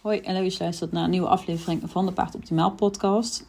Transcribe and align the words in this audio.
Hoi 0.00 0.18
en 0.18 0.34
leuk 0.34 0.42
dat 0.42 0.56
je 0.56 0.62
luistert 0.62 0.92
naar 0.92 1.04
een 1.04 1.10
nieuwe 1.10 1.28
aflevering 1.28 1.82
van 1.84 2.06
de 2.06 2.12
Paard 2.12 2.34
Optimaal 2.34 2.70
podcast. 2.70 3.46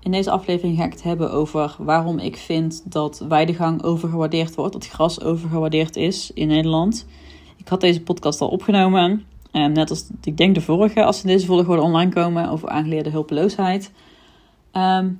In 0.00 0.10
deze 0.10 0.30
aflevering 0.30 0.76
ga 0.76 0.84
ik 0.84 0.92
het 0.92 1.02
hebben 1.02 1.32
over 1.32 1.76
waarom 1.78 2.18
ik 2.18 2.36
vind 2.36 2.82
dat 2.84 3.18
weidegang 3.28 3.82
overgewaardeerd 3.82 4.54
wordt, 4.54 4.72
dat 4.72 4.86
gras 4.86 5.20
overgewaardeerd 5.20 5.96
is 5.96 6.30
in 6.32 6.48
Nederland. 6.48 7.06
Ik 7.56 7.68
had 7.68 7.80
deze 7.80 8.02
podcast 8.02 8.40
al 8.40 8.48
opgenomen, 8.48 9.26
en 9.50 9.72
net 9.72 9.90
als 9.90 10.06
ik 10.22 10.36
denk 10.36 10.54
de 10.54 10.60
vorige, 10.60 11.04
als 11.04 11.16
ze 11.18 11.26
in 11.26 11.32
deze 11.32 11.46
volgorde 11.46 11.82
online 11.82 12.12
komen, 12.12 12.48
over 12.48 12.68
aangeleerde 12.68 13.10
hulpeloosheid. 13.10 13.92
Ehm, 14.70 15.10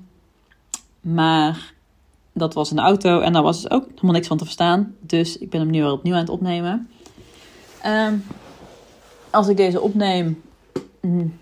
maar 1.00 1.72
dat 2.32 2.54
was 2.54 2.70
een 2.70 2.80
auto 2.80 3.20
en 3.20 3.32
daar 3.32 3.42
was 3.42 3.62
dus 3.62 3.70
ook 3.70 3.86
helemaal 3.88 4.12
niks 4.12 4.26
van 4.26 4.38
te 4.38 4.44
verstaan, 4.44 4.94
dus 5.00 5.38
ik 5.38 5.50
ben 5.50 5.60
hem 5.60 5.70
nu 5.70 5.82
weer 5.82 5.92
opnieuw 5.92 6.14
aan 6.14 6.20
het 6.20 6.28
opnemen. 6.28 6.88
Ehm, 7.80 8.16
als 9.30 9.48
ik 9.48 9.56
deze 9.56 9.80
opneem, 9.80 10.42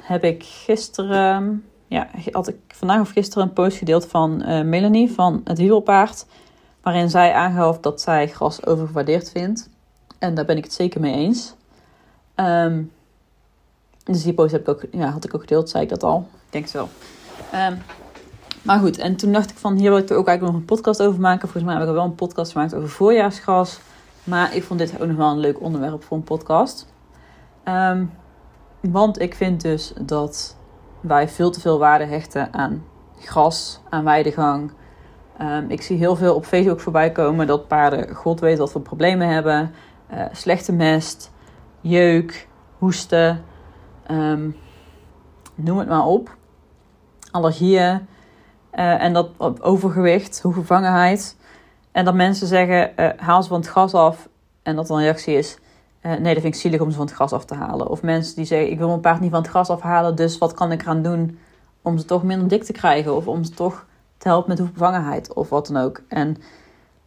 heb 0.03 0.25
ik 0.25 0.43
gisteren, 0.45 1.65
ja, 1.87 2.09
had 2.31 2.49
ik 2.49 2.57
vandaag 2.69 3.01
of 3.01 3.11
gisteren 3.11 3.47
een 3.47 3.53
post 3.53 3.77
gedeeld 3.77 4.07
van 4.07 4.43
uh, 4.47 4.63
Melanie 4.63 5.13
van 5.13 5.41
het 5.45 5.59
wielpaard. 5.59 6.27
Waarin 6.83 7.11
zij 7.11 7.35
aangaf 7.35 7.79
dat 7.79 8.01
zij 8.01 8.29
gras 8.29 8.67
overgewaardeerd 8.67 9.31
vindt. 9.31 9.69
En 10.19 10.35
daar 10.35 10.45
ben 10.45 10.57
ik 10.57 10.65
het 10.65 10.73
zeker 10.73 11.01
mee 11.01 11.15
eens. 11.15 11.55
Um, 12.37 12.93
dus 14.05 14.23
die 14.23 14.35
post 14.35 14.53
heb 14.53 14.61
ik 14.61 14.69
ook, 14.69 14.83
ja, 14.91 15.09
had 15.09 15.25
ik 15.25 15.35
ook 15.35 15.41
gedeeld, 15.41 15.71
zei 15.71 15.83
ik 15.83 15.89
dat 15.89 16.03
al. 16.03 16.29
Ik 16.33 16.53
denk 16.53 16.65
het 16.65 16.73
wel. 16.73 16.89
Um, 17.55 17.83
maar 18.63 18.79
goed, 18.79 18.99
en 18.99 19.17
toen 19.17 19.33
dacht 19.33 19.51
ik 19.51 19.57
van 19.57 19.77
hier 19.77 19.91
wil 19.91 19.99
ik 19.99 20.11
er 20.11 20.17
ook 20.17 20.27
eigenlijk 20.27 20.57
nog 20.57 20.63
een 20.63 20.77
podcast 20.77 21.03
over 21.03 21.21
maken. 21.21 21.41
Volgens 21.41 21.65
mij 21.65 21.73
heb 21.73 21.83
ik 21.83 21.89
er 21.89 21.95
wel 21.95 22.05
een 22.05 22.15
podcast 22.15 22.53
gemaakt 22.53 22.75
over 22.75 22.89
voorjaarsgras. 22.89 23.81
Maar 24.25 24.55
ik 24.55 24.63
vond 24.63 24.79
dit 24.79 25.01
ook 25.01 25.09
nog 25.09 25.17
wel 25.17 25.31
een 25.31 25.39
leuk 25.39 25.61
onderwerp 25.61 26.03
voor 26.03 26.17
een 26.17 26.25
podcast. 26.25 26.87
Um, 27.65 28.11
want 28.81 29.21
ik 29.21 29.35
vind 29.35 29.61
dus 29.61 29.93
dat 30.01 30.57
wij 31.01 31.29
veel 31.29 31.51
te 31.51 31.61
veel 31.61 31.79
waarde 31.79 32.05
hechten 32.05 32.53
aan 32.53 32.85
gras, 33.19 33.81
aan 33.89 34.05
weidegang. 34.05 34.73
Um, 35.41 35.71
ik 35.71 35.83
zie 35.83 35.99
heel 35.99 36.17
veel 36.17 36.35
op 36.35 36.45
Facebook 36.45 36.81
voorbij 36.81 37.13
komen 37.13 37.47
dat 37.47 37.69
paarden, 37.69 38.15
god 38.15 38.41
weet 38.41 38.59
wat 38.59 38.71
voor 38.73 38.81
problemen 38.81 39.29
hebben. 39.29 39.75
Uh, 40.13 40.25
slechte 40.33 40.73
mest, 40.73 41.33
jeuk, 41.81 42.49
hoesten, 42.79 43.45
um, 44.11 44.57
noem 45.55 45.79
het 45.79 45.89
maar 45.89 46.07
op. 46.07 46.37
Allergieën 47.31 48.07
uh, 48.75 49.03
en 49.03 49.13
dat 49.13 49.29
overgewicht, 49.61 50.41
hoegevangenheid. 50.43 51.37
En 51.93 52.05
dat 52.05 52.15
mensen 52.15 52.47
zeggen, 52.47 52.93
uh, 52.97 53.09
haal 53.17 53.43
ze 53.43 53.49
van 53.49 53.61
het 53.61 53.69
gras 53.69 53.95
af. 53.95 54.29
En 54.63 54.77
dat 54.77 54.87
dan 54.87 54.97
een 54.97 55.03
reactie 55.03 55.35
is, 55.35 55.59
uh, 56.03 56.13
nee, 56.13 56.35
dat 56.35 56.43
vind 56.43 56.55
ik 56.55 56.61
zielig 56.61 56.81
om 56.81 56.91
ze 56.91 56.97
van 56.97 57.07
het 57.07 57.15
gras 57.15 57.33
af 57.33 57.45
te 57.45 57.55
halen. 57.55 57.89
Of 57.89 58.03
mensen 58.03 58.37
die 58.37 58.45
zeggen, 58.45 58.71
ik 58.71 58.79
wil 58.79 58.89
mijn 58.89 59.01
paard 59.01 59.21
niet 59.21 59.31
van 59.31 59.41
het 59.41 59.51
gras 59.51 59.69
afhalen, 59.69 60.17
dus 60.17 60.39
wat 60.39 60.53
kan 60.53 60.73
ik 60.73 60.83
eraan 60.83 61.03
doen 61.03 61.39
om 61.83 61.99
ze 61.99 62.05
toch 62.05 62.23
minder 62.23 62.49
dik 62.49 62.65
te 62.65 62.73
krijgen? 62.73 63.17
Of 63.17 63.27
om 63.27 63.45
ze 63.45 63.51
toch 63.51 63.87
te 64.19 64.29
helpen 64.29 64.49
met 64.49 64.59
hoefbevangenheid 64.59 65.35
of 65.35 65.49
wat 65.49 65.67
dan 65.67 65.77
ook. 65.77 66.03
En 66.09 66.37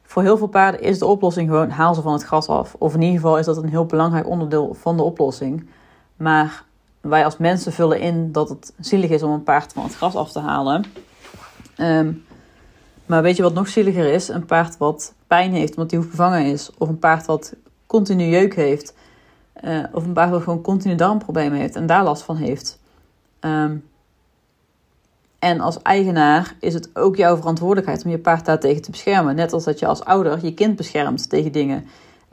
voor 0.04 0.22
heel 0.22 0.38
veel 0.38 0.48
paarden 0.48 0.82
is 0.82 1.00
de 1.00 1.06
oplossing 1.06 1.50
gewoon, 1.50 1.70
haal 1.70 1.94
ze 1.94 2.02
van 2.02 2.14
het 2.14 2.24
gras 2.24 2.48
af. 2.48 2.76
Of 2.78 2.94
in 2.94 3.02
ieder 3.02 3.16
geval 3.16 3.38
is 3.38 3.46
dat 3.46 3.58
een 3.58 3.70
heel 3.70 3.86
belangrijk 3.86 4.28
onderdeel 4.28 4.74
van 4.74 4.98
de 4.98 5.04
oplossing. 5.04 5.68
Maar 6.16 6.64
wij 7.02 7.26
als 7.26 7.38
mensen 7.38 7.74
vullen 7.74 8.00
in 8.00 8.32
dat 8.32 8.50
het 8.50 8.74
zielig 8.80 9.10
is 9.10 9.24
om 9.24 9.32
een 9.32 9.44
paard 9.44 9.74
van 9.74 9.84
het 9.84 9.96
gras 9.96 10.16
af 10.16 10.32
te 10.32 10.40
halen. 10.40 10.86
Um, 11.78 12.26
maar 13.06 13.22
weet 13.22 13.36
je 13.36 13.44
wat 13.44 13.54
nog 13.54 13.68
zieliger 13.68 14.14
is? 14.14 14.28
Een 14.28 14.46
paard 14.46 14.78
wat 14.78 15.14
pijn 15.28 15.54
heeft 15.54 15.76
omdat 15.76 15.92
hij 15.92 16.00
hoefbevangen 16.00 16.46
is. 16.46 16.72
Of 16.78 16.90
een 16.90 17.00
paard 17.00 17.26
wat 17.26 17.56
continu 17.94 18.24
jeuk 18.24 18.56
heeft. 18.56 18.94
Uh, 19.64 19.84
of 19.92 20.06
een 20.06 20.14
wat 20.14 20.44
gewoon 20.44 20.62
continu 20.62 20.96
darmproblemen 20.96 21.60
heeft 21.60 21.76
en 21.76 21.86
daar 21.86 22.04
last 22.04 22.24
van 22.24 22.36
heeft. 22.36 22.80
Um, 23.40 23.84
en 25.40 25.60
als 25.60 25.82
eigenaar 25.82 26.56
is 26.60 26.74
het 26.74 26.90
ook 26.94 27.16
jouw 27.16 27.36
verantwoordelijkheid 27.36 28.04
om 28.04 28.12
je 28.12 28.20
paard 28.20 28.46
daartegen 28.46 28.82
te 28.82 28.92
beschermen. 28.92 29.36
Net 29.36 29.54
als 29.54 29.64
dat 29.64 29.80
je 29.80 29.86
als 29.86 30.04
ouder 30.04 30.46
je 30.46 30.54
kind 30.54 30.76
beschermt 30.76 31.30
tegen 31.30 31.52
dingen. 31.52 31.86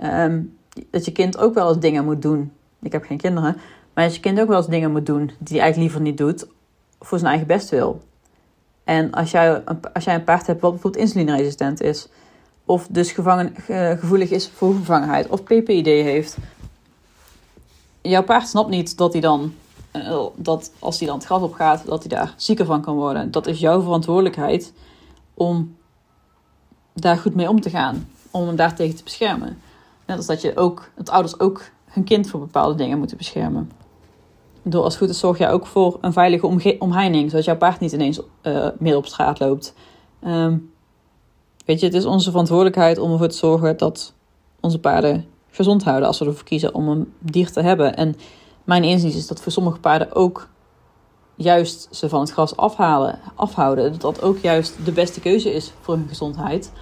Um, 0.04 0.56
dat 0.90 1.04
je 1.04 1.12
kind 1.12 1.38
ook 1.38 1.54
wel 1.54 1.68
eens 1.68 1.78
dingen 1.78 2.04
moet 2.04 2.22
doen. 2.22 2.52
Ik 2.82 2.92
heb 2.92 3.04
geen 3.04 3.18
kinderen. 3.18 3.56
Maar 3.94 4.04
dat 4.04 4.14
je 4.14 4.20
kind 4.20 4.40
ook 4.40 4.48
wel 4.48 4.56
eens 4.56 4.66
dingen 4.66 4.90
moet 4.90 5.06
doen 5.06 5.26
die 5.26 5.56
hij 5.56 5.60
eigenlijk 5.60 5.76
liever 5.76 6.00
niet 6.00 6.18
doet. 6.18 6.46
Voor 7.00 7.18
zijn 7.18 7.30
eigen 7.30 7.46
best 7.46 7.70
wil. 7.70 8.02
En 8.84 9.10
als 9.10 9.30
jij, 9.30 9.62
als 9.92 10.04
jij 10.04 10.14
een 10.14 10.24
paard 10.24 10.46
hebt 10.46 10.60
wat 10.60 10.70
bijvoorbeeld 10.70 11.02
insulineresistent 11.02 11.80
is, 11.80 12.08
of 12.70 12.86
dus 12.90 13.12
gevangen, 13.12 13.54
gevoelig 13.98 14.30
is 14.30 14.48
voor 14.48 14.74
vervangenheid, 14.74 15.28
of 15.28 15.42
PPID 15.42 15.86
heeft, 15.86 16.36
jouw 18.02 18.22
paard 18.22 18.48
snapt 18.48 18.68
niet 18.68 18.96
dat 18.96 19.12
hij 19.12 19.20
dan, 19.20 19.54
uh, 19.92 20.24
dat 20.36 20.72
als 20.78 20.98
hij 20.98 21.06
dan 21.06 21.16
het 21.16 21.26
gras 21.26 21.42
op 21.42 21.52
gaat, 21.52 21.86
dat 21.86 21.98
hij 21.98 22.08
daar 22.08 22.34
zieker 22.36 22.64
van 22.64 22.80
kan 22.80 22.94
worden. 22.94 23.30
Dat 23.30 23.46
is 23.46 23.60
jouw 23.60 23.82
verantwoordelijkheid 23.82 24.72
om 25.34 25.76
daar 26.92 27.16
goed 27.16 27.34
mee 27.34 27.48
om 27.48 27.60
te 27.60 27.70
gaan, 27.70 28.08
om 28.30 28.46
hem 28.46 28.56
daartegen 28.56 28.96
te 28.96 29.04
beschermen. 29.04 29.58
Net 30.06 30.16
als 30.16 30.26
dat 30.26 30.40
je 30.40 30.56
ook, 30.56 30.90
ouders 31.04 31.40
ook 31.40 31.62
hun 31.84 32.04
kind 32.04 32.28
voor 32.28 32.40
bepaalde 32.40 32.74
dingen 32.74 32.98
moeten 32.98 33.16
beschermen 33.16 33.70
door 34.62 34.84
als 34.84 34.96
goed 34.96 35.08
is 35.08 35.18
zorg 35.18 35.38
je 35.38 35.48
ook 35.48 35.66
voor 35.66 35.98
een 36.00 36.12
veilige 36.12 36.76
omheining, 36.78 37.30
zodat 37.30 37.44
jouw 37.44 37.56
paard 37.56 37.80
niet 37.80 37.92
ineens 37.92 38.20
uh, 38.42 38.68
meer 38.78 38.96
op 38.96 39.06
straat 39.06 39.38
loopt. 39.38 39.74
Um, 40.26 40.70
weet 41.70 41.80
je, 41.80 41.86
het 41.86 41.94
is 41.94 42.04
onze 42.04 42.30
verantwoordelijkheid 42.30 42.98
om 42.98 43.12
ervoor 43.12 43.28
te 43.28 43.36
zorgen 43.36 43.76
dat 43.76 44.14
onze 44.60 44.78
paarden 44.78 45.24
gezond 45.50 45.84
houden 45.84 46.06
als 46.06 46.18
we 46.18 46.24
ervoor 46.24 46.44
kiezen 46.44 46.74
om 46.74 46.88
een 46.88 47.12
dier 47.18 47.52
te 47.52 47.60
hebben. 47.60 47.96
En 47.96 48.16
mijn 48.64 48.84
inzicht 48.84 49.14
is 49.14 49.26
dat 49.26 49.40
voor 49.40 49.52
sommige 49.52 49.78
paarden 49.78 50.14
ook 50.14 50.48
juist 51.34 51.88
ze 51.90 52.08
van 52.08 52.20
het 52.20 52.30
gras 52.30 52.56
afhalen, 52.56 53.18
afhouden, 53.34 53.92
dat 53.92 54.00
dat 54.00 54.22
ook 54.22 54.38
juist 54.38 54.84
de 54.84 54.92
beste 54.92 55.20
keuze 55.20 55.52
is 55.52 55.72
voor 55.80 55.94
hun 55.94 56.08
gezondheid. 56.08 56.72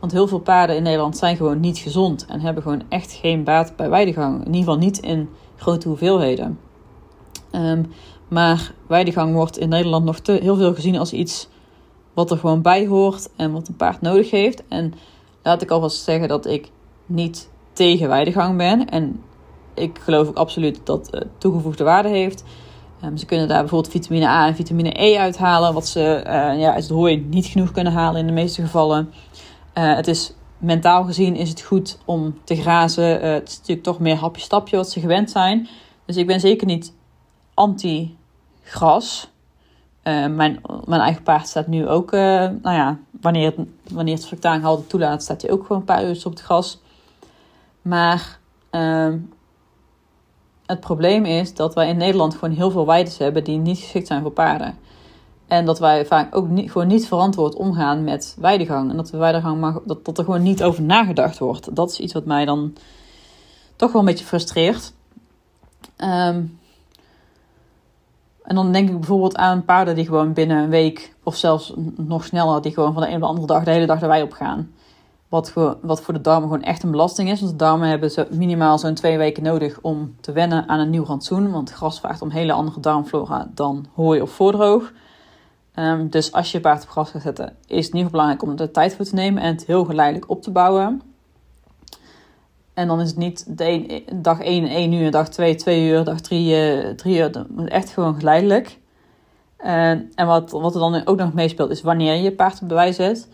Want 0.00 0.12
heel 0.12 0.28
veel 0.28 0.40
paarden 0.40 0.76
in 0.76 0.82
Nederland 0.82 1.16
zijn 1.16 1.36
gewoon 1.36 1.60
niet 1.60 1.78
gezond 1.78 2.26
en 2.26 2.40
hebben 2.40 2.62
gewoon 2.62 2.82
echt 2.88 3.12
geen 3.12 3.44
baat 3.44 3.76
bij 3.76 3.90
weidegang. 3.90 4.34
In 4.38 4.46
ieder 4.46 4.58
geval 4.58 4.78
niet 4.78 4.98
in 4.98 5.28
grote 5.56 5.88
hoeveelheden. 5.88 6.58
Um, 7.50 7.92
maar 8.28 8.72
weidegang 8.86 9.34
wordt 9.34 9.58
in 9.58 9.68
Nederland 9.68 10.04
nog 10.04 10.18
te, 10.18 10.32
heel 10.32 10.56
veel 10.56 10.74
gezien 10.74 10.98
als 10.98 11.12
iets 11.12 11.48
wat 12.14 12.30
er 12.30 12.38
gewoon 12.38 12.62
bij 12.62 12.86
hoort 12.86 13.28
en 13.36 13.52
wat 13.52 13.68
een 13.68 13.76
paard 13.76 14.00
nodig 14.00 14.30
heeft. 14.30 14.62
En 14.68 14.94
laat 15.42 15.62
ik 15.62 15.70
alvast 15.70 16.02
zeggen 16.02 16.28
dat 16.28 16.46
ik 16.46 16.70
niet 17.06 17.50
tegen 17.72 18.08
weidegang 18.08 18.56
ben. 18.56 18.88
En 18.88 19.22
ik 19.74 19.98
geloof 20.02 20.28
ook 20.28 20.36
absoluut 20.36 20.80
dat 20.84 21.08
het 21.10 21.28
toegevoegde 21.38 21.84
waarde 21.84 22.08
heeft. 22.08 22.44
Um, 23.04 23.16
ze 23.16 23.26
kunnen 23.26 23.48
daar 23.48 23.60
bijvoorbeeld 23.60 23.92
vitamine 23.92 24.26
A 24.26 24.46
en 24.46 24.54
vitamine 24.54 25.02
E 25.02 25.18
uithalen, 25.18 25.74
wat 25.74 25.86
ze 25.86 26.00
uh, 26.26 26.60
ja, 26.60 26.72
uit 26.72 26.82
het 26.82 26.92
hooi 26.92 27.26
niet 27.30 27.46
genoeg 27.46 27.70
kunnen 27.70 27.92
halen 27.92 28.20
in 28.20 28.26
de 28.26 28.32
meeste 28.32 28.62
gevallen. 28.62 29.12
Uh, 29.78 29.94
het 29.94 30.08
is 30.08 30.34
mentaal 30.58 31.04
gezien 31.04 31.36
is 31.36 31.48
het 31.48 31.62
goed 31.62 31.98
om 32.04 32.38
te 32.44 32.56
grazen. 32.56 33.24
Uh, 33.24 33.32
het 33.32 33.48
is 33.48 33.56
natuurlijk 33.56 33.86
toch 33.86 33.98
meer 33.98 34.16
hapje-stapje 34.16 34.76
wat 34.76 34.90
ze 34.90 35.00
gewend 35.00 35.30
zijn. 35.30 35.68
Dus 36.06 36.16
ik 36.16 36.26
ben 36.26 36.40
zeker 36.40 36.66
niet 36.66 36.94
anti-gras. 37.54 39.30
Uh, 40.04 40.26
mijn, 40.26 40.60
mijn 40.84 41.00
eigen 41.00 41.22
paard 41.22 41.48
staat 41.48 41.66
nu 41.66 41.88
ook, 41.88 42.12
uh, 42.12 42.20
nou 42.62 42.76
ja, 42.76 42.98
wanneer 43.20 43.52
het, 43.56 43.66
wanneer 43.92 44.18
het 44.30 44.88
toelaat, 44.88 45.22
staat 45.22 45.42
hij 45.42 45.50
ook 45.50 45.62
gewoon 45.62 45.78
een 45.78 45.84
paar 45.84 46.04
uur 46.04 46.22
op 46.24 46.32
het 46.32 46.40
gras. 46.40 46.80
Maar 47.82 48.38
uh, 48.70 49.14
het 50.66 50.80
probleem 50.80 51.24
is 51.24 51.54
dat 51.54 51.74
wij 51.74 51.88
in 51.88 51.96
Nederland 51.96 52.34
gewoon 52.34 52.54
heel 52.54 52.70
veel 52.70 52.86
weides 52.86 53.18
hebben 53.18 53.44
die 53.44 53.58
niet 53.58 53.78
geschikt 53.78 54.06
zijn 54.06 54.22
voor 54.22 54.30
paarden. 54.30 54.78
En 55.46 55.64
dat 55.64 55.78
wij 55.78 56.06
vaak 56.06 56.36
ook 56.36 56.48
niet, 56.48 56.70
gewoon 56.70 56.86
niet 56.86 57.06
verantwoord 57.06 57.54
omgaan 57.54 58.04
met 58.04 58.36
weidegang. 58.38 58.90
En 58.90 58.96
dat, 58.96 59.06
de 59.08 59.16
weidegang 59.16 59.80
dat 59.84 60.18
er 60.18 60.24
gewoon 60.24 60.42
niet 60.42 60.62
over 60.62 60.82
nagedacht 60.82 61.38
wordt. 61.38 61.76
Dat 61.76 61.90
is 61.90 62.00
iets 62.00 62.12
wat 62.12 62.24
mij 62.24 62.44
dan 62.44 62.74
toch 63.76 63.92
wel 63.92 64.00
een 64.00 64.06
beetje 64.06 64.24
frustreert. 64.24 64.92
Um, 65.96 66.58
en 68.42 68.54
dan 68.54 68.72
denk 68.72 68.88
ik 68.88 68.98
bijvoorbeeld 68.98 69.36
aan 69.36 69.64
paarden 69.64 69.94
die 69.94 70.04
gewoon 70.04 70.32
binnen 70.32 70.56
een 70.56 70.70
week 70.70 71.14
of 71.22 71.36
zelfs 71.36 71.72
nog 71.96 72.24
sneller, 72.24 72.62
die 72.62 72.72
gewoon 72.72 72.92
van 72.92 73.02
de 73.02 73.08
een 73.08 73.14
op 73.14 73.20
de 73.20 73.26
andere 73.26 73.46
dag 73.46 73.64
de 73.64 73.70
hele 73.70 73.86
dag 73.86 74.00
erbij 74.00 74.22
op 74.22 74.32
gaan. 74.32 74.70
Wat, 75.28 75.52
wat 75.82 76.02
voor 76.02 76.14
de 76.14 76.20
darmen 76.20 76.48
gewoon 76.48 76.64
echt 76.64 76.82
een 76.82 76.90
belasting 76.90 77.30
is. 77.30 77.40
Want 77.40 77.52
de 77.52 77.58
darmen 77.58 77.88
hebben 77.88 78.10
zo 78.10 78.24
minimaal 78.30 78.78
zo'n 78.78 78.94
twee 78.94 79.18
weken 79.18 79.42
nodig 79.42 79.78
om 79.80 80.14
te 80.20 80.32
wennen 80.32 80.68
aan 80.68 80.80
een 80.80 80.90
nieuw 80.90 81.04
rantsoen. 81.04 81.50
Want 81.50 81.70
gras 81.70 82.00
vraagt 82.00 82.22
om 82.22 82.30
hele 82.30 82.52
andere 82.52 82.80
darmflora 82.80 83.50
dan 83.54 83.86
hooi 83.94 84.20
of 84.20 84.30
voordroog. 84.30 84.92
Um, 85.74 86.10
dus 86.10 86.32
als 86.32 86.52
je 86.52 86.60
paard 86.60 86.82
op 86.82 86.88
gras 86.88 87.10
gaat 87.10 87.22
zetten, 87.22 87.56
is 87.66 87.84
het 87.84 87.94
niet 87.94 88.10
belangrijk 88.10 88.42
om 88.42 88.58
er 88.58 88.70
tijd 88.70 88.94
voor 88.94 89.04
te 89.04 89.14
nemen 89.14 89.42
en 89.42 89.52
het 89.52 89.66
heel 89.66 89.84
geleidelijk 89.84 90.30
op 90.30 90.42
te 90.42 90.50
bouwen. 90.50 91.02
En 92.74 92.88
dan 92.88 93.00
is 93.00 93.08
het 93.08 93.16
niet 93.16 93.58
de 93.58 94.02
dag 94.14 94.40
1 94.40 94.66
1 94.66 94.92
uur, 94.92 95.10
dag 95.10 95.28
2 95.28 95.54
2 95.54 95.88
uur, 95.88 96.04
dag 96.04 96.20
3 96.20 96.94
3 96.94 97.16
uur. 97.16 97.46
Echt 97.66 97.90
gewoon 97.90 98.14
geleidelijk. 98.14 98.78
en 99.56 100.26
wat, 100.26 100.50
wat 100.50 100.74
er 100.74 100.80
dan 100.80 101.06
ook 101.06 101.18
nog 101.18 101.32
meespeelt 101.32 101.70
is 101.70 101.82
wanneer 101.82 102.14
je 102.14 102.22
je 102.22 102.32
paard 102.32 102.62
op 102.62 102.68
wei 102.68 102.92
zet. 102.92 103.28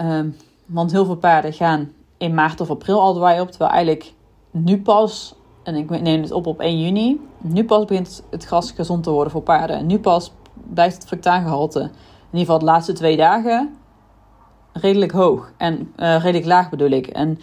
Um, 0.00 0.36
want 0.66 0.92
heel 0.92 1.04
veel 1.04 1.16
paarden 1.16 1.52
gaan 1.52 1.92
in 2.18 2.34
maart 2.34 2.60
of 2.60 2.70
april 2.70 3.00
al 3.00 3.14
de 3.14 3.40
op. 3.40 3.50
Terwijl 3.50 3.70
eigenlijk 3.70 4.12
nu 4.50 4.82
pas 4.82 5.34
en 5.62 5.74
ik 5.74 6.00
neem 6.00 6.22
dit 6.22 6.32
op 6.32 6.46
op 6.46 6.60
1 6.60 6.80
juni. 6.80 7.20
Nu 7.40 7.64
pas 7.64 7.84
begint 7.84 8.22
het 8.30 8.44
gras 8.44 8.70
gezond 8.70 9.02
te 9.02 9.10
worden 9.10 9.32
voor 9.32 9.42
paarden. 9.42 9.86
Nu 9.86 9.98
pas 9.98 10.32
blijft 10.74 10.94
het 10.94 11.06
fructaangehalte, 11.06 11.80
in 11.80 11.88
ieder 12.30 12.40
geval 12.40 12.58
de 12.58 12.64
laatste 12.64 12.92
twee 12.92 13.16
dagen, 13.16 13.76
redelijk 14.72 15.12
hoog. 15.12 15.52
En 15.56 15.92
uh, 15.96 16.22
redelijk 16.22 16.46
laag 16.46 16.70
bedoel 16.70 16.90
ik. 16.90 17.06
En 17.06 17.38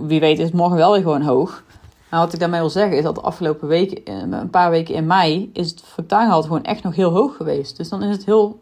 wie 0.00 0.20
weet 0.20 0.38
is 0.38 0.44
het 0.44 0.54
morgen 0.54 0.76
wel 0.76 0.92
weer 0.92 1.02
gewoon 1.02 1.22
hoog. 1.22 1.62
Maar 2.10 2.20
wat 2.20 2.32
ik 2.32 2.40
daarmee 2.40 2.60
wil 2.60 2.70
zeggen 2.70 2.96
is 2.96 3.02
dat 3.02 3.14
de 3.14 3.20
afgelopen 3.20 3.68
weken, 3.68 4.04
eh, 4.04 4.38
een 4.40 4.50
paar 4.50 4.70
weken 4.70 4.94
in 4.94 5.06
mei, 5.06 5.50
is 5.52 5.70
het 5.70 5.82
fructaangehalte 5.84 6.46
gewoon 6.46 6.64
echt 6.64 6.82
nog 6.82 6.94
heel 6.94 7.10
hoog 7.10 7.36
geweest. 7.36 7.76
Dus 7.76 7.88
dan 7.88 8.02
is 8.02 8.16
het 8.16 8.24
heel 8.24 8.58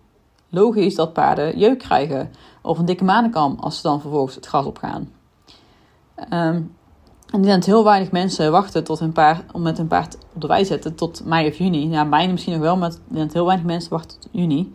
logisch 0.48 0.94
dat 0.94 1.12
paarden 1.12 1.58
jeuk 1.58 1.78
krijgen. 1.78 2.30
Of 2.62 2.78
een 2.78 2.84
dikke 2.84 3.04
manenkam 3.04 3.56
als 3.60 3.76
ze 3.76 3.82
dan 3.82 4.00
vervolgens 4.00 4.34
het 4.34 4.46
gras 4.46 4.66
opgaan. 4.66 5.10
Um, 6.32 6.74
en 7.32 7.42
dat 7.42 7.64
heel 7.64 7.84
weinig 7.84 8.10
mensen 8.10 8.50
wachten 8.50 8.84
tot 8.84 8.98
hun 8.98 9.12
paard, 9.12 9.52
om 9.52 9.62
met 9.62 9.76
hun 9.76 9.86
paard 9.86 10.18
op 10.34 10.40
de 10.40 10.46
wei 10.46 10.64
zetten 10.64 10.94
tot 10.94 11.24
mei 11.24 11.48
of 11.48 11.56
juni. 11.56 11.90
Ja, 11.90 12.04
mei 12.04 12.28
misschien 12.28 12.52
nog 12.52 12.62
wel, 12.62 12.76
maar 12.76 12.92
dat 13.08 13.32
heel 13.32 13.46
weinig 13.46 13.66
mensen 13.66 13.90
wachten 13.90 14.20
tot 14.20 14.30
juni. 14.32 14.72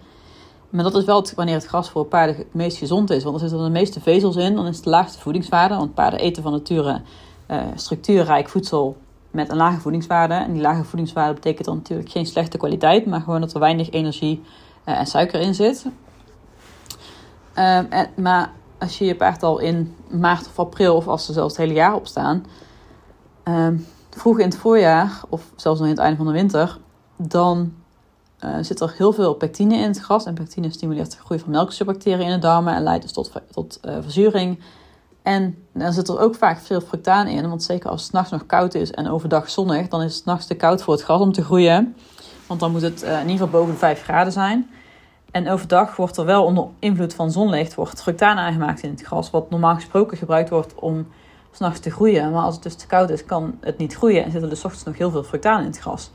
Maar 0.70 0.84
dat 0.84 0.96
is 0.96 1.06
wel 1.06 1.26
wanneer 1.36 1.56
het 1.56 1.66
gras 1.66 1.90
voor 1.90 2.06
paarden 2.06 2.36
het 2.36 2.54
meest 2.54 2.78
gezond 2.78 3.10
is. 3.10 3.24
Want 3.24 3.36
er 3.36 3.42
zitten 3.42 3.64
de 3.64 3.72
meeste 3.72 4.02
vezels 4.02 4.36
in, 4.36 4.56
dan 4.56 4.68
is 4.68 4.76
het 4.76 4.84
de 4.84 4.90
laagste 4.90 5.20
voedingswaarde. 5.20 5.76
Want 5.76 5.94
paarden 5.94 6.20
eten 6.20 6.44
van 6.44 6.52
nature 6.52 7.02
uh, 7.52 7.62
structuurrijk 7.76 8.50
voedsel 8.50 8.98
met 9.32 9.50
een 9.50 9.58
lage 9.58 9.80
voedingswaarde. 9.80 10.34
En 10.34 10.54
die 10.54 10.62
lage 10.62 10.84
voedingswaarde 10.84 11.34
betekent 11.34 11.66
dan 11.66 11.76
natuurlijk 11.76 12.10
geen 12.10 12.26
slechte 12.26 12.58
kwaliteit, 12.58 13.06
maar 13.06 13.22
gewoon 13.22 13.42
dat 13.42 13.54
er 13.54 13.60
weinig 13.60 13.90
energie 13.90 14.44
uh, 14.86 15.00
en 15.00 15.06
suiker 15.06 15.40
in 15.40 15.56
zit. 15.56 15.86
Uh, 17.56 17.78
en, 17.78 18.10
maar 18.16 18.52
als 18.80 18.98
je 18.98 19.06
je 19.06 19.16
paard 19.16 19.44
al 19.44 19.60
in 19.60 19.96
maart 20.10 20.48
of 20.48 20.60
april, 20.60 20.96
of 20.96 21.08
als 21.08 21.26
ze 21.26 21.34
zelfs 21.34 21.58
het 21.58 21.66
hele 21.66 21.80
jaar 21.80 21.96
op 21.96 22.08
staan, 22.08 22.46
uh, 23.44 23.68
vroeg 24.10 24.40
in 24.40 24.46
het 24.46 24.58
voorjaar, 24.58 25.22
of 25.30 25.52
zelfs 25.56 25.80
nog 25.80 25.90
in 25.90 25.96
het 25.96 26.04
einde 26.04 26.18
van 26.18 26.26
de 26.26 26.32
winter, 26.32 26.78
dan 27.16 27.74
uh, 28.44 28.56
zit 28.62 28.80
er 28.80 28.94
heel 28.98 29.14
veel 29.14 29.34
pectine 29.34 29.76
in 29.76 29.88
het 29.88 30.00
gras. 30.00 30.26
En 30.26 30.34
pectine 30.34 30.72
stimuleert 30.72 31.12
de 31.12 31.18
groei 31.18 31.40
van 31.40 31.50
melkzuurbacteriën 31.50 32.28
in 32.28 32.32
de 32.32 32.40
darmen 32.40 32.74
en 32.74 32.84
leidt 32.84 33.02
dus 33.02 33.12
tot, 33.12 33.32
tot 33.52 33.80
uh, 33.86 33.98
verzuring. 34.02 34.60
En 35.22 35.58
dan 35.74 35.94
zit 35.94 36.08
er 36.08 36.20
ook 36.20 36.36
vaak 36.36 36.60
veel 36.60 36.82
fructaan 36.82 37.28
in, 37.28 37.50
want 37.50 37.64
zeker 37.64 37.90
als 37.90 38.04
het 38.04 38.12
nachts 38.12 38.32
nog 38.32 38.46
koud 38.46 38.74
is 38.74 38.92
en 38.92 39.10
overdag 39.10 39.50
zonnig, 39.50 39.88
dan 39.88 40.02
is 40.02 40.16
het 40.16 40.26
nachts 40.26 40.46
te 40.46 40.56
koud 40.56 40.84
voor 40.84 40.94
het 40.94 41.04
gras 41.04 41.22
om 41.22 41.32
te 41.32 41.44
groeien. 41.44 41.96
Want 42.48 42.60
dan 42.60 42.72
moet 42.72 42.82
het 42.82 43.04
uh, 43.04 43.12
in 43.12 43.30
ieder 43.30 43.32
geval 43.32 43.60
boven 43.60 43.72
de 43.72 43.80
5 43.80 44.02
graden 44.02 44.34
zijn. 44.34 44.70
En 45.32 45.50
overdag 45.50 45.96
wordt 45.96 46.18
er 46.18 46.26
wel 46.26 46.44
onder 46.44 46.68
invloed 46.80 47.14
van 47.14 47.32
zonlicht 47.32 47.76
wordt 47.76 48.02
fructaan 48.02 48.38
aangemaakt 48.38 48.84
in 48.84 48.90
het 48.90 49.02
gras, 49.02 49.30
wat 49.30 49.50
normaal 49.50 49.76
gesproken 49.76 50.18
gebruikt 50.18 50.50
wordt 50.50 50.76
om 50.76 51.08
s'nachts 51.52 51.80
te 51.80 51.92
groeien. 51.92 52.32
Maar 52.32 52.44
als 52.44 52.54
het 52.54 52.64
dus 52.64 52.76
te 52.76 52.88
koud 52.88 53.10
is, 53.10 53.26
kan 53.26 53.58
het 53.62 53.78
niet 53.78 53.96
groeien 53.96 54.24
en 54.24 54.32
zit 54.32 54.42
er 54.42 54.50
dus 54.50 54.66
ochtends 54.66 54.86
nog 54.86 54.98
heel 54.98 55.12
veel 55.12 55.24
fructaan 55.24 55.60
in 55.60 55.66
het 55.66 55.80
gras. 55.80 56.12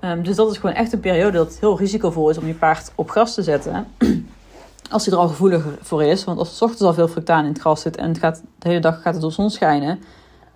Um, 0.00 0.22
dus 0.22 0.36
dat 0.36 0.50
is 0.50 0.58
gewoon 0.58 0.74
echt 0.74 0.92
een 0.92 1.00
periode 1.00 1.36
dat 1.36 1.48
het 1.48 1.60
heel 1.60 1.78
risicovol 1.78 2.30
is 2.30 2.38
om 2.38 2.46
je 2.46 2.54
paard 2.54 2.92
op 2.94 3.10
gras 3.10 3.34
te 3.34 3.42
zetten. 3.42 3.86
als 4.90 5.04
hij 5.04 5.14
er 5.14 5.20
al 5.20 5.28
gevoeliger 5.28 5.78
voor 5.80 6.02
is. 6.02 6.24
Want 6.24 6.38
als 6.38 6.56
er 6.56 6.62
ochtends 6.62 6.82
al 6.82 6.94
veel 6.94 7.08
fructaan 7.08 7.44
in 7.44 7.52
het 7.52 7.60
gras 7.60 7.80
zit 7.80 7.96
en 7.96 8.08
het 8.08 8.18
gaat, 8.18 8.42
de 8.58 8.68
hele 8.68 8.80
dag 8.80 9.02
gaat 9.02 9.12
het 9.12 9.22
door 9.22 9.32
zon 9.32 9.50
schijnen, 9.50 10.00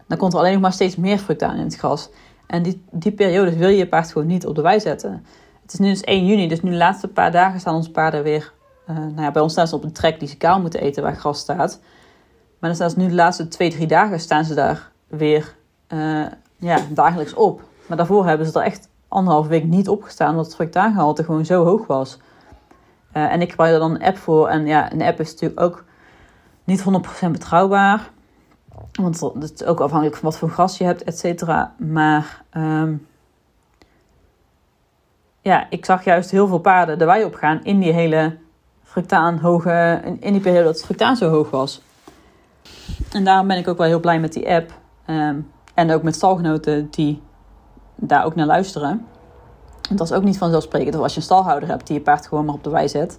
dan 0.07 0.19
komt 0.19 0.33
er 0.33 0.39
alleen 0.39 0.53
nog 0.53 0.63
maar 0.63 0.73
steeds 0.73 0.97
meer 0.97 1.19
fructaan 1.19 1.57
in 1.57 1.65
het 1.65 1.77
gras. 1.77 2.09
En 2.47 2.63
die, 2.63 2.85
die 2.91 3.13
periode 3.13 3.57
wil 3.57 3.69
je 3.69 3.77
je 3.77 3.89
paard 3.89 4.13
gewoon 4.13 4.27
niet 4.27 4.47
op 4.47 4.55
de 4.55 4.63
wei 4.63 4.81
zetten. 4.81 5.27
Het 5.63 5.73
is 5.73 5.79
nu 5.79 5.89
dus 5.89 6.01
1 6.01 6.27
juni, 6.27 6.49
dus 6.49 6.63
nu 6.63 6.71
de 6.71 6.77
laatste 6.77 7.09
paar 7.09 7.33
dagen 7.33 7.61
staan 7.61 7.75
onze 7.75 7.91
paarden 7.91 8.23
weer. 8.23 8.53
Uh, 8.91 8.97
nou 8.97 9.23
ja, 9.23 9.31
bij 9.31 9.43
ons 9.43 9.53
staan 9.53 9.69
ze 9.69 9.75
op 9.75 9.85
een 9.85 9.93
trek 9.93 10.19
die 10.19 10.29
ze 10.29 10.37
kaal 10.37 10.61
moeten 10.61 10.81
eten 10.81 11.03
waar 11.03 11.17
gras 11.17 11.39
staat. 11.39 11.81
Maar 12.59 12.71
dan 12.71 12.75
staan 12.75 12.91
ze 12.91 12.99
nu 12.99 13.09
de 13.09 13.15
laatste 13.15 13.49
twee, 13.49 13.71
drie 13.71 13.87
dagen 13.87 14.21
staan 14.21 14.45
ze 14.45 14.55
daar 14.55 14.91
weer 15.07 15.55
uh, 15.89 16.27
ja, 16.57 16.79
dagelijks 16.91 17.35
op. 17.35 17.63
Maar 17.87 17.97
daarvoor 17.97 18.27
hebben 18.27 18.47
ze 18.47 18.59
er 18.59 18.65
echt 18.65 18.89
anderhalve 19.11 19.49
week 19.49 19.65
niet 19.65 19.89
opgestaan, 19.89 20.31
omdat 20.31 20.45
het 20.45 20.55
fructaangehalte 20.55 21.25
gewoon 21.25 21.45
zo 21.45 21.65
hoog 21.65 21.87
was. 21.87 22.19
Uh, 23.17 23.33
en 23.33 23.41
ik 23.41 23.51
gebruik 23.51 23.73
er 23.73 23.79
dan 23.79 23.95
een 23.95 24.03
app 24.03 24.17
voor. 24.17 24.49
En 24.49 24.67
ja, 24.67 24.93
een 24.93 25.03
app 25.03 25.21
is 25.21 25.33
natuurlijk 25.33 25.61
ook 25.61 25.85
niet 26.65 26.85
100% 27.27 27.31
betrouwbaar. 27.31 28.11
Want 28.93 29.21
het 29.21 29.61
is 29.61 29.65
ook 29.65 29.81
afhankelijk 29.81 30.17
van 30.17 30.31
wat 30.31 30.39
voor 30.39 30.51
gras 30.51 30.79
je 30.79 30.85
hebt, 30.85 31.05
et 31.05 31.19
cetera. 31.19 31.75
Maar 31.79 32.43
um, 32.53 33.07
ja, 35.41 35.67
ik 35.71 35.85
zag 35.85 36.05
juist 36.05 36.31
heel 36.31 36.47
veel 36.47 36.59
paarden 36.59 36.99
de 36.99 37.05
wei 37.05 37.25
opgaan 37.25 37.65
in 37.65 37.81
die 37.81 37.93
hele 37.93 38.37
fructaan 38.83 39.39
hoge, 39.39 40.01
in, 40.21 40.33
die 40.33 40.41
periode 40.41 40.65
dat 40.65 40.75
het 40.75 40.85
fructaan 40.85 41.17
zo 41.17 41.31
hoog 41.31 41.51
was. 41.51 41.83
En 43.13 43.25
daarom 43.25 43.47
ben 43.47 43.57
ik 43.57 43.69
ook 43.69 43.79
wel 43.79 43.87
heel 43.87 44.01
blij 44.01 44.21
met 44.21 44.33
die 44.33 44.49
app. 44.49 44.73
Um, 45.07 45.51
en 45.75 45.93
ook 45.93 46.03
met 46.03 46.15
stalgenoten 46.15 46.91
die 46.91 47.23
daar 48.01 48.25
ook 48.25 48.35
naar 48.35 48.47
luisteren. 48.47 49.07
Dat 49.91 50.11
is 50.11 50.13
ook 50.13 50.25
niet 50.25 50.39
vanzelfsprekend. 50.39 50.95
Of 50.95 51.03
als 51.03 51.13
je 51.13 51.19
een 51.19 51.25
stalhouder 51.25 51.69
hebt 51.69 51.87
die 51.87 51.97
je 51.97 52.03
paard 52.03 52.27
gewoon 52.27 52.45
maar 52.45 52.55
op 52.55 52.65
de 52.65 52.71
wei 52.71 52.89
zet. 52.89 53.19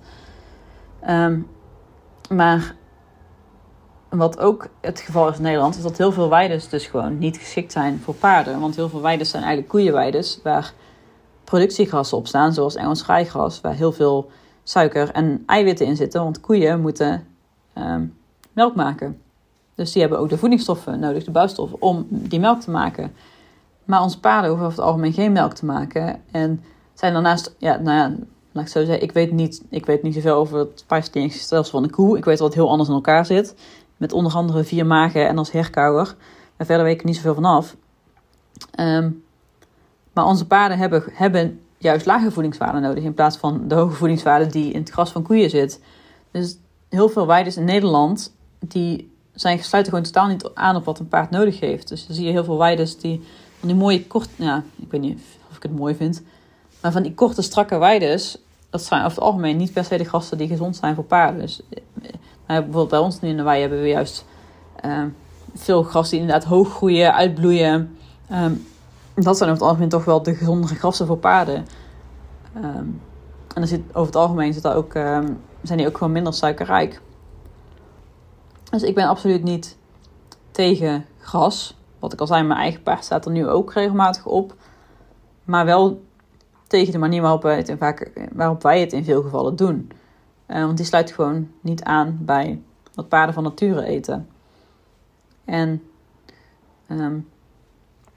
Um, 1.09 1.47
maar 2.29 2.75
wat 4.09 4.39
ook 4.39 4.67
het 4.81 4.99
geval 4.99 5.29
is 5.29 5.37
in 5.37 5.41
Nederland, 5.41 5.75
is 5.75 5.81
dat 5.81 5.97
heel 5.97 6.11
veel 6.11 6.29
weides 6.29 6.69
dus 6.69 6.85
gewoon 6.85 7.17
niet 7.17 7.37
geschikt 7.37 7.71
zijn 7.71 7.99
voor 8.03 8.13
paarden. 8.13 8.59
Want 8.59 8.75
heel 8.75 8.89
veel 8.89 9.01
weides 9.01 9.29
zijn 9.29 9.43
eigenlijk 9.43 9.71
koeienweides 9.71 10.39
waar 10.43 10.73
productiegrassen 11.43 12.17
op 12.17 12.27
staan, 12.27 12.53
zoals 12.53 12.75
Engels 12.75 13.05
rijgras, 13.05 13.61
waar 13.61 13.73
heel 13.73 13.91
veel 13.91 14.31
suiker 14.63 15.11
en 15.11 15.43
eiwitten 15.45 15.85
in 15.85 15.95
zitten. 15.95 16.23
Want 16.23 16.41
koeien 16.41 16.81
moeten 16.81 17.27
um, 17.77 18.17
melk 18.53 18.75
maken. 18.75 19.21
Dus 19.75 19.91
die 19.91 20.01
hebben 20.01 20.19
ook 20.19 20.29
de 20.29 20.37
voedingsstoffen 20.37 20.99
nodig, 20.99 21.23
de 21.23 21.31
bouwstoffen, 21.31 21.81
om 21.81 22.05
die 22.09 22.39
melk 22.39 22.61
te 22.61 22.71
maken. 22.71 23.13
Maar 23.91 24.01
onze 24.01 24.19
paarden 24.19 24.49
hoeven 24.49 24.67
over 24.67 24.77
het 24.79 24.87
algemeen 24.87 25.13
geen 25.13 25.31
melk 25.31 25.53
te 25.53 25.65
maken. 25.65 26.21
En 26.31 26.63
zijn 26.93 27.13
daarnaast, 27.13 27.55
ja, 27.57 27.77
nou 27.77 27.97
ja, 27.97 28.15
laat 28.51 28.63
ik 28.63 28.71
zo 28.71 28.85
zeggen, 28.85 29.03
ik 29.03 29.11
weet 29.11 29.31
niet, 29.31 29.63
ik 29.69 29.85
weet 29.85 30.03
niet 30.03 30.13
zoveel 30.13 30.35
over 30.35 30.59
het 30.59 30.79
spijsverteringsstelsel 30.79 31.71
van 31.71 31.83
een 31.83 31.89
koe. 31.89 32.17
Ik 32.17 32.25
weet 32.25 32.37
dat 32.37 32.47
het 32.47 32.55
heel 32.55 32.69
anders 32.69 32.89
in 32.89 32.95
elkaar 32.95 33.25
zit. 33.25 33.55
Met 33.97 34.13
onder 34.13 34.33
andere 34.33 34.63
vier 34.63 34.85
magen 34.85 35.27
en 35.27 35.37
als 35.37 35.51
herkauwer. 35.51 36.15
Maar 36.57 36.65
verder 36.65 36.85
weet 36.85 36.93
ik 36.93 36.99
er 37.01 37.05
niet 37.05 37.15
zoveel 37.15 37.33
van 37.33 37.45
af. 37.45 37.75
Um, 38.79 39.23
maar 40.13 40.25
onze 40.25 40.47
paarden 40.47 40.77
hebben, 40.77 41.03
hebben 41.11 41.59
juist 41.77 42.05
lage 42.05 42.31
voedingswaarden 42.31 42.81
nodig. 42.81 43.03
In 43.03 43.13
plaats 43.13 43.37
van 43.37 43.67
de 43.67 43.75
hoge 43.75 43.95
voedingswaarde 43.95 44.45
die 44.47 44.73
in 44.73 44.79
het 44.79 44.89
gras 44.89 45.11
van 45.11 45.23
koeien 45.23 45.49
zit. 45.49 45.81
Dus 46.31 46.57
heel 46.89 47.09
veel 47.09 47.27
weiden 47.27 47.55
in 47.55 47.63
Nederland, 47.63 48.35
die 48.59 49.11
zijn, 49.33 49.63
sluiten 49.63 49.93
gewoon 49.93 50.07
totaal 50.07 50.27
niet 50.27 50.49
aan 50.53 50.75
op 50.75 50.85
wat 50.85 50.99
een 50.99 51.07
paard 51.07 51.29
nodig 51.29 51.59
heeft. 51.59 51.87
Dus 51.87 52.07
dan 52.07 52.15
zie 52.15 52.25
je 52.25 52.31
heel 52.31 52.43
veel 52.43 52.57
weiden 52.57 52.99
die 52.99 53.21
die 53.67 53.75
mooie 53.75 54.07
kort, 54.07 54.29
ja, 54.35 54.63
ik 54.75 54.91
weet 54.91 55.01
niet 55.01 55.21
of 55.49 55.55
ik 55.55 55.63
het 55.63 55.75
mooi 55.75 55.95
vind, 55.95 56.23
maar 56.81 56.91
van 56.91 57.03
die 57.03 57.13
korte 57.13 57.41
strakke 57.41 57.77
weides, 57.77 58.37
dat 58.69 58.83
zijn 58.83 59.01
over 59.03 59.15
het 59.17 59.25
algemeen 59.25 59.57
niet 59.57 59.73
per 59.73 59.83
se 59.83 59.97
de 59.97 60.03
grassen 60.03 60.37
die 60.37 60.47
gezond 60.47 60.75
zijn 60.75 60.95
voor 60.95 61.03
paarden. 61.03 61.41
Dus 61.41 61.61
eh, 62.01 62.09
bijvoorbeeld 62.45 62.89
bij 62.89 62.99
ons 62.99 63.19
nu 63.19 63.29
in 63.29 63.37
de 63.37 63.43
wei 63.43 63.61
hebben 63.61 63.81
we 63.81 63.87
juist 63.87 64.25
uh, 64.85 65.03
veel 65.55 65.83
gras 65.83 66.09
die 66.09 66.19
inderdaad 66.19 66.43
hoog 66.43 66.73
groeien, 66.73 67.13
uitbloeien. 67.13 67.97
Um, 68.31 68.65
dat 69.13 69.37
zijn 69.37 69.49
over 69.49 69.61
het 69.61 69.61
algemeen 69.61 69.89
toch 69.89 70.05
wel 70.05 70.23
de 70.23 70.35
gezondere 70.35 70.75
grassen 70.75 71.07
voor 71.07 71.17
paarden. 71.17 71.65
Um, 72.55 73.01
en 73.53 73.67
zit, 73.67 73.81
over 73.87 74.05
het 74.05 74.15
algemeen 74.15 74.53
zit 74.53 74.63
daar 74.63 74.75
ook, 74.75 74.91
zijn 75.61 75.77
die 75.77 75.87
ook 75.87 75.97
gewoon 75.97 76.13
minder 76.13 76.33
suikerrijk. 76.33 77.01
Dus 78.69 78.83
ik 78.83 78.95
ben 78.95 79.07
absoluut 79.07 79.43
niet 79.43 79.77
tegen 80.51 81.05
gras 81.19 81.75
wat 82.01 82.13
ik 82.13 82.19
al 82.19 82.27
zei, 82.27 82.43
mijn 82.43 82.59
eigen 82.59 82.83
paard 82.83 83.03
staat 83.03 83.25
er 83.25 83.31
nu 83.31 83.47
ook 83.47 83.73
regelmatig 83.73 84.25
op. 84.25 84.55
Maar 85.43 85.65
wel 85.65 86.01
tegen 86.67 86.91
de 86.91 86.97
manier 86.97 87.21
waarop 87.21 87.41
wij 87.41 87.57
het, 87.57 87.69
in 87.69 87.77
vaak, 87.77 88.27
waarop 88.31 88.63
wij 88.63 88.79
het 88.79 88.93
in 88.93 89.03
veel 89.03 89.21
gevallen 89.21 89.55
doen. 89.55 89.91
Uh, 90.47 90.63
want 90.65 90.77
die 90.77 90.85
sluit 90.85 91.11
gewoon 91.11 91.49
niet 91.61 91.83
aan 91.83 92.17
bij 92.21 92.61
wat 92.93 93.09
paarden 93.09 93.33
van 93.33 93.43
nature 93.43 93.83
eten. 93.83 94.27
En 95.45 95.81
um, 96.89 97.27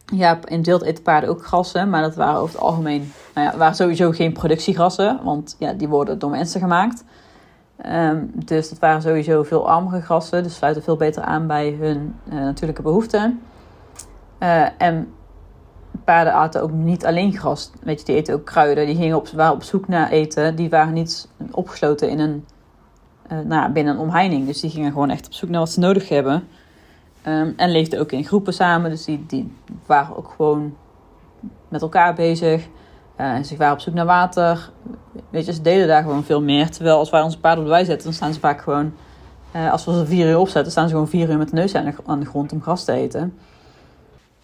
ja, 0.06 0.38
in 0.44 0.56
het 0.56 0.66
wild 0.66 0.82
eten 0.82 1.02
paarden 1.02 1.30
ook 1.30 1.46
grassen, 1.46 1.90
maar 1.90 2.02
dat 2.02 2.14
waren 2.14 2.40
over 2.40 2.54
het 2.54 2.64
algemeen, 2.64 3.12
nou 3.34 3.46
ja, 3.50 3.56
waren 3.56 3.74
sowieso 3.74 4.10
geen 4.10 4.32
productiegrassen, 4.32 5.20
want 5.24 5.56
ja, 5.58 5.72
die 5.72 5.88
worden 5.88 6.18
door 6.18 6.30
mensen 6.30 6.60
gemaakt. 6.60 7.04
Um, 7.86 8.30
dus 8.34 8.68
dat 8.68 8.78
waren 8.78 9.02
sowieso 9.02 9.42
veel 9.42 9.68
armere 9.68 10.00
grassen, 10.00 10.42
dus 10.42 10.54
sluiten 10.54 10.82
veel 10.82 10.96
beter 10.96 11.22
aan 11.22 11.46
bij 11.46 11.76
hun 11.80 12.14
uh, 12.28 12.34
natuurlijke 12.34 12.82
behoeften. 12.82 13.40
Uh, 14.44 14.66
en 14.78 15.14
paarden 16.04 16.32
aten 16.32 16.62
ook 16.62 16.70
niet 16.70 17.06
alleen 17.06 17.36
gras. 17.36 17.70
Weet 17.82 17.98
je, 17.98 18.04
die 18.04 18.16
eten 18.16 18.34
ook 18.34 18.44
kruiden. 18.44 18.86
Die 18.86 18.96
gingen 18.96 19.16
op, 19.16 19.28
waren 19.28 19.54
op 19.54 19.62
zoek 19.62 19.88
naar 19.88 20.10
eten. 20.10 20.56
Die 20.56 20.70
waren 20.70 20.92
niet 20.92 21.28
opgesloten 21.50 22.08
in 22.08 22.18
een, 22.18 22.44
uh, 23.32 23.38
nou, 23.38 23.72
binnen 23.72 23.94
een 23.94 24.00
omheining. 24.00 24.46
Dus 24.46 24.60
die 24.60 24.70
gingen 24.70 24.92
gewoon 24.92 25.10
echt 25.10 25.26
op 25.26 25.32
zoek 25.32 25.50
naar 25.50 25.60
wat 25.60 25.70
ze 25.70 25.80
nodig 25.80 26.08
hebben. 26.08 26.48
Um, 27.26 27.54
en 27.56 27.70
leefden 27.70 28.00
ook 28.00 28.12
in 28.12 28.24
groepen 28.24 28.52
samen. 28.52 28.90
Dus 28.90 29.04
die, 29.04 29.24
die 29.26 29.52
waren 29.86 30.16
ook 30.16 30.32
gewoon 30.36 30.74
met 31.68 31.82
elkaar 31.82 32.14
bezig. 32.14 32.66
Uh, 33.20 33.42
ze 33.42 33.56
waren 33.56 33.74
op 33.74 33.80
zoek 33.80 33.94
naar 33.94 34.06
water. 34.06 34.70
Weet 35.30 35.46
je, 35.46 35.52
ze 35.52 35.62
deden 35.62 35.86
daar 35.86 36.02
gewoon 36.02 36.24
veel 36.24 36.42
meer. 36.42 36.70
Terwijl 36.70 36.98
als 36.98 37.10
wij 37.10 37.22
onze 37.22 37.40
paarden 37.40 37.64
op 37.64 37.70
de 37.70 37.76
zetten, 37.76 38.04
dan 38.04 38.12
staan 38.12 38.32
ze 38.32 38.40
vaak 38.40 38.60
gewoon... 38.60 38.92
Als 39.70 39.84
we 39.84 39.92
ze 39.92 40.06
vier 40.06 40.28
uur 40.28 40.38
opzetten, 40.38 40.72
staan 40.72 40.88
ze 40.88 40.92
gewoon 40.92 41.08
vier 41.08 41.30
uur 41.30 41.38
met 41.38 41.48
de 41.48 41.54
neus 41.54 41.74
aan 42.04 42.20
de 42.20 42.26
grond 42.26 42.52
om 42.52 42.62
gras 42.62 42.84
te 42.84 42.92
eten. 42.92 43.38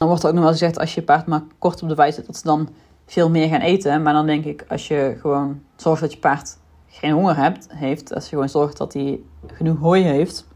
Dan 0.00 0.09
wordt 0.09 0.25
er 0.25 0.28
ook 0.28 0.35
nog 0.35 0.45
wel 0.45 0.52
gezegd 0.52 0.78
als 0.78 0.95
je 0.95 1.02
paard 1.02 1.26
maar 1.26 1.42
kort 1.59 1.83
op 1.83 1.88
de 1.88 1.95
wei 1.95 2.12
zit, 2.12 2.26
dat 2.26 2.37
ze 2.37 2.42
dan 2.42 2.69
veel 3.07 3.30
meer 3.30 3.49
gaan 3.49 3.61
eten. 3.61 4.02
Maar 4.02 4.12
dan 4.12 4.26
denk 4.26 4.45
ik, 4.45 4.64
als 4.69 4.88
je 4.88 5.16
gewoon 5.21 5.61
zorgt 5.76 6.00
dat 6.00 6.12
je 6.12 6.19
paard 6.19 6.57
geen 6.87 7.12
honger 7.12 7.37
hebt, 7.37 7.66
heeft, 7.71 8.14
als 8.14 8.25
je 8.25 8.30
gewoon 8.30 8.49
zorgt 8.49 8.76
dat 8.76 8.92
hij 8.92 9.21
genoeg 9.47 9.78
hooi 9.78 10.02
heeft, 10.02 10.47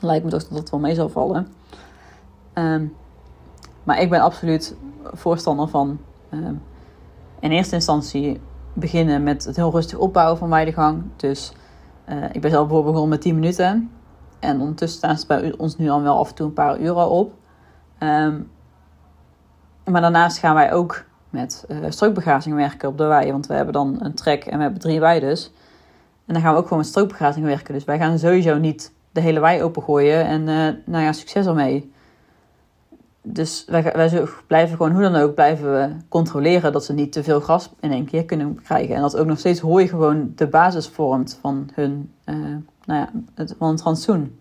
lijkt 0.00 0.24
me 0.24 0.30
toch 0.30 0.48
dat 0.48 0.58
dat 0.58 0.70
wel 0.70 0.80
mee 0.80 0.94
zal 0.94 1.08
vallen. 1.08 1.48
Ehm, 2.52 2.86
maar 3.82 4.00
ik 4.00 4.10
ben 4.10 4.20
absoluut 4.20 4.74
voorstander 5.02 5.68
van 5.68 5.98
ehm, 6.28 6.54
in 7.40 7.50
eerste 7.50 7.74
instantie 7.74 8.40
beginnen 8.72 9.22
met 9.22 9.44
het 9.44 9.56
heel 9.56 9.70
rustig 9.70 9.98
opbouwen 9.98 10.38
van 10.38 10.48
weidegang. 10.48 11.02
Dus 11.16 11.52
uh, 12.08 12.24
ik 12.32 12.40
ben 12.40 12.50
zelf 12.50 12.66
bijvoorbeeld 12.66 12.94
begonnen 12.94 13.08
met 13.08 13.20
10 13.20 13.34
minuten. 13.34 13.90
En 14.38 14.60
ondertussen 14.60 14.98
staan 14.98 15.18
ze 15.18 15.26
bij 15.26 15.54
ons 15.56 15.76
nu 15.76 15.88
al 15.88 16.02
wel 16.02 16.18
af 16.18 16.28
en 16.28 16.34
toe 16.34 16.46
een 16.46 16.52
paar 16.52 16.80
uren 16.80 17.10
op. 17.10 17.32
Um, 17.98 18.50
maar 19.92 20.00
daarnaast 20.00 20.38
gaan 20.38 20.54
wij 20.54 20.72
ook 20.72 21.04
met 21.30 21.64
uh, 21.68 21.76
strookbegrazing 21.88 22.54
werken 22.54 22.88
op 22.88 22.98
de 22.98 23.04
wei. 23.04 23.32
Want 23.32 23.46
we 23.46 23.54
hebben 23.54 23.72
dan 23.72 23.96
een 23.98 24.14
trek 24.14 24.44
en 24.44 24.56
we 24.56 24.62
hebben 24.62 24.80
drie 24.80 25.00
weides. 25.00 25.52
En 26.26 26.34
dan 26.34 26.42
gaan 26.42 26.52
we 26.52 26.58
ook 26.58 26.64
gewoon 26.64 26.78
met 26.78 26.88
strookbegrazing 26.88 27.46
werken. 27.46 27.74
Dus 27.74 27.84
wij 27.84 27.98
gaan 27.98 28.18
sowieso 28.18 28.58
niet 28.58 28.92
de 29.10 29.20
hele 29.20 29.40
wei 29.40 29.62
opengooien. 29.62 30.26
En 30.26 30.40
uh, 30.40 30.68
nou 30.84 31.04
ja, 31.04 31.12
succes 31.12 31.46
ermee. 31.46 31.92
Dus 33.22 33.64
wij, 33.66 33.82
wij 33.82 34.24
blijven 34.46 34.76
gewoon 34.76 34.92
hoe 34.92 35.02
dan 35.02 35.16
ook 35.16 35.34
blijven 35.34 35.72
we 35.72 35.88
controleren 36.08 36.72
dat 36.72 36.84
ze 36.84 36.92
niet 36.92 37.12
te 37.12 37.22
veel 37.22 37.40
gras 37.40 37.70
in 37.80 37.92
één 37.92 38.04
keer 38.04 38.24
kunnen 38.24 38.62
krijgen. 38.62 38.94
En 38.94 39.00
dat 39.00 39.16
ook 39.16 39.26
nog 39.26 39.38
steeds 39.38 39.60
hooi 39.60 39.88
gewoon 39.88 40.32
de 40.34 40.46
basis 40.46 40.88
vormt 40.88 41.38
van 41.40 41.70
hun 41.74 42.12
uh, 42.24 42.36
nou 42.84 43.00
ja, 43.00 43.08
het, 43.34 43.54
van 43.58 43.70
het 43.70 43.82
rantsoen. 43.82 44.38